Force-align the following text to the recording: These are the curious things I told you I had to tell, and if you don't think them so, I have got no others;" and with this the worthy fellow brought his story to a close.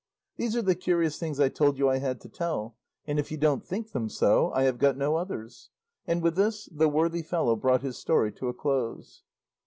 These 0.35 0.55
are 0.55 0.63
the 0.63 0.73
curious 0.73 1.19
things 1.19 1.39
I 1.39 1.49
told 1.49 1.77
you 1.77 1.87
I 1.87 1.99
had 1.99 2.19
to 2.21 2.27
tell, 2.27 2.75
and 3.05 3.19
if 3.19 3.29
you 3.31 3.37
don't 3.37 3.63
think 3.63 3.91
them 3.91 4.09
so, 4.09 4.51
I 4.51 4.63
have 4.63 4.79
got 4.79 4.97
no 4.97 5.15
others;" 5.15 5.69
and 6.07 6.23
with 6.23 6.35
this 6.35 6.65
the 6.71 6.89
worthy 6.89 7.21
fellow 7.21 7.55
brought 7.55 7.83
his 7.83 7.99
story 7.99 8.31
to 8.31 8.47
a 8.47 8.53
close. 8.55 9.21